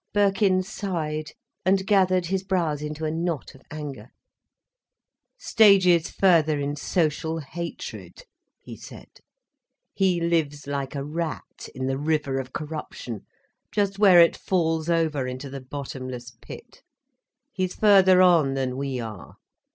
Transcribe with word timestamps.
Birkin 0.15 0.63
sighed, 0.63 1.33
and 1.63 1.85
gathered 1.85 2.25
his 2.25 2.43
brows 2.43 2.81
into 2.81 3.05
a 3.05 3.11
knot 3.11 3.53
of 3.53 3.61
anger. 3.69 4.09
"Stages 5.37 6.09
further 6.09 6.59
in 6.59 6.75
social 6.75 7.37
hatred," 7.37 8.23
he 8.59 8.75
said. 8.75 9.11
"He 9.93 10.19
lives 10.19 10.65
like 10.65 10.95
a 10.95 11.03
rat, 11.05 11.69
in 11.75 11.85
the 11.85 11.99
river 11.99 12.39
of 12.39 12.51
corruption, 12.51 13.27
just 13.71 13.99
where 13.99 14.19
it 14.19 14.35
falls 14.35 14.89
over 14.89 15.27
into 15.27 15.51
the 15.51 15.61
bottomless 15.61 16.31
pit. 16.41 16.81
He's 17.51 17.75
further 17.75 18.23
on 18.23 18.55
than 18.55 18.77
we 18.77 18.99
are. 18.99 19.35